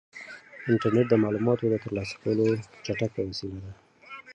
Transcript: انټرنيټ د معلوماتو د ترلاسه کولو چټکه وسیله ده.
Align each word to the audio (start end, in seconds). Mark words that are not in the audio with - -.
انټرنيټ 0.71 1.05
د 1.09 1.13
معلوماتو 1.23 1.71
د 1.71 1.75
ترلاسه 1.83 2.15
کولو 2.23 2.45
چټکه 2.85 3.21
وسیله 3.29 3.59
ده. 3.65 3.71